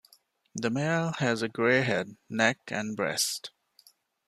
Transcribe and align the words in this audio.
The 0.55 0.71
male 0.71 1.11
has 1.19 1.43
a 1.43 1.47
grey 1.47 1.83
head, 1.83 2.17
neck, 2.27 2.57
and 2.71 2.97
breast. 2.97 3.51